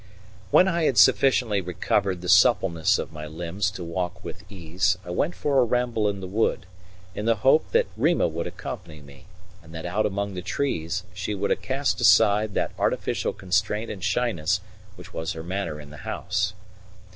When 0.49 0.67
I 0.67 0.85
had 0.85 0.97
sufficiently 0.97 1.61
recovered 1.61 2.21
the 2.21 2.27
suppleness 2.27 2.97
of 2.97 3.13
my 3.13 3.27
limbs 3.27 3.69
to 3.69 3.83
walk 3.83 4.23
with 4.25 4.51
ease, 4.51 4.97
I 5.05 5.11
went 5.11 5.35
for 5.35 5.59
a 5.59 5.63
ramble 5.63 6.09
in 6.09 6.21
the 6.21 6.27
wood, 6.27 6.65
in 7.13 7.25
the 7.25 7.35
hope 7.45 7.69
that 7.69 7.85
Rima 7.95 8.27
would 8.27 8.47
accompany 8.47 9.01
me, 9.03 9.25
and 9.61 9.75
that 9.75 9.85
out 9.85 10.07
among 10.07 10.33
the 10.33 10.41
trees 10.41 11.03
she 11.13 11.35
would 11.35 11.61
cast 11.61 12.01
aside 12.01 12.55
that 12.55 12.71
artificial 12.79 13.31
constraint 13.31 13.91
and 13.91 14.03
shyness 14.03 14.59
which 14.95 15.13
was 15.13 15.33
her 15.33 15.43
manner 15.43 15.79
in 15.79 15.91
the 15.91 15.97
house. 15.97 16.55